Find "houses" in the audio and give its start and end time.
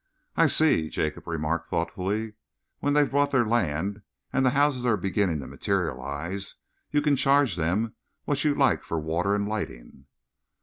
4.57-4.83